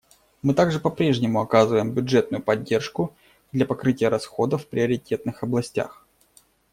[0.41, 3.15] Мы также по-прежнему оказываем бюджетную поддержку
[3.51, 6.07] для покрытия расходов в приоритетных областях.